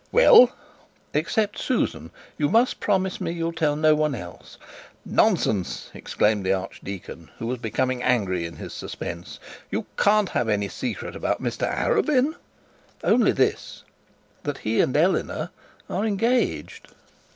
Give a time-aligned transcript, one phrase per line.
[0.11, 0.51] 'Well.'
[1.13, 2.09] 'Except Susan.
[2.35, 4.57] You must promise me you'll tell no one else?'
[5.05, 9.39] 'Nonsense!' exclaimed the archdeacon, who was becoming angry in his suspense.
[9.69, 12.33] 'You can't have any secret about Mr Arabin.'
[13.03, 13.83] 'Only this
[14.41, 15.51] that he and Eleanor
[15.87, 16.87] are engaged.'